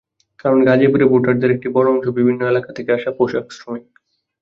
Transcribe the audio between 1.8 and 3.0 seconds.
অংশ বিভিন্ন এলাকা থেকে